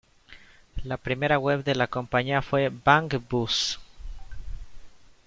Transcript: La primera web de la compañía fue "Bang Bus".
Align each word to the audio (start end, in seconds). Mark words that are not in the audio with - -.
La 0.83 0.97
primera 0.97 1.37
web 1.37 1.63
de 1.63 1.75
la 1.75 1.85
compañía 1.85 2.41
fue 2.41 2.69
"Bang 2.71 3.13
Bus". 3.29 3.79